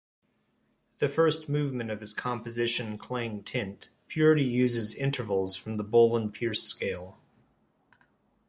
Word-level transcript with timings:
The 0.97 1.07
first 1.09 1.47
movement 1.47 1.91
of 1.91 2.01
his 2.01 2.11
composition 2.15 2.97
"Clang-Tint", 2.97 3.91
"Purity", 4.07 4.41
uses 4.45 4.95
intervals 4.95 5.55
from 5.55 5.77
the 5.77 5.83
Bohlen-Pierce 5.83 6.63
scale. 6.63 7.19